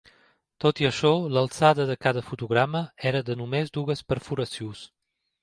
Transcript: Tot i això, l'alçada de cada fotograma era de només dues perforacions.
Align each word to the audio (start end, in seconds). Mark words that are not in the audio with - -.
Tot 0.63 0.79
i 0.83 0.87
això, 0.87 1.11
l'alçada 1.35 1.85
de 1.89 1.97
cada 2.05 2.23
fotograma 2.31 2.83
era 3.11 3.23
de 3.29 3.37
només 3.43 3.71
dues 3.79 4.05
perforacions. 4.15 4.83